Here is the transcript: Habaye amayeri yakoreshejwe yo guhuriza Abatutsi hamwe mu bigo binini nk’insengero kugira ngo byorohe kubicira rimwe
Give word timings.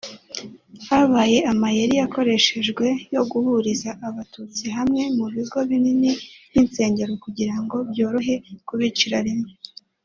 Habaye 0.87 1.37
amayeri 1.51 1.93
yakoreshejwe 2.01 2.85
yo 3.15 3.21
guhuriza 3.31 3.89
Abatutsi 4.07 4.65
hamwe 4.77 5.01
mu 5.17 5.25
bigo 5.33 5.59
binini 5.69 6.09
nk’insengero 6.49 7.13
kugira 7.23 7.55
ngo 7.61 7.77
byorohe 7.91 8.35
kubicira 8.67 9.17
rimwe 9.27 9.51